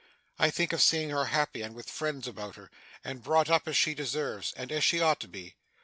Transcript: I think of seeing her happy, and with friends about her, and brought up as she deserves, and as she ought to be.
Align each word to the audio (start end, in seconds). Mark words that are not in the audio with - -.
I 0.39 0.49
think 0.49 0.73
of 0.73 0.81
seeing 0.81 1.11
her 1.11 1.25
happy, 1.25 1.61
and 1.61 1.75
with 1.75 1.87
friends 1.87 2.27
about 2.27 2.55
her, 2.55 2.71
and 3.03 3.21
brought 3.21 3.51
up 3.51 3.67
as 3.67 3.77
she 3.77 3.93
deserves, 3.93 4.51
and 4.53 4.71
as 4.71 4.83
she 4.83 4.99
ought 4.99 5.19
to 5.19 5.27
be. 5.27 5.57